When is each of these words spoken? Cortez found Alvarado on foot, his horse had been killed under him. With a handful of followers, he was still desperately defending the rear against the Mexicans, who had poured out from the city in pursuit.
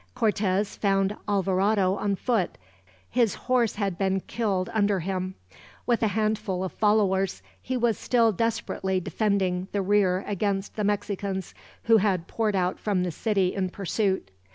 Cortez 0.15 0.75
found 0.75 1.15
Alvarado 1.27 1.93
on 1.93 2.15
foot, 2.15 2.57
his 3.07 3.35
horse 3.35 3.75
had 3.75 3.99
been 3.99 4.21
killed 4.21 4.67
under 4.73 5.01
him. 5.01 5.35
With 5.85 6.01
a 6.01 6.07
handful 6.07 6.63
of 6.63 6.71
followers, 6.71 7.43
he 7.61 7.77
was 7.77 7.99
still 7.99 8.31
desperately 8.31 8.99
defending 8.99 9.67
the 9.73 9.83
rear 9.83 10.23
against 10.25 10.75
the 10.75 10.83
Mexicans, 10.83 11.53
who 11.83 11.97
had 11.97 12.27
poured 12.27 12.55
out 12.55 12.79
from 12.79 13.03
the 13.03 13.11
city 13.11 13.53
in 13.53 13.69
pursuit. 13.69 14.31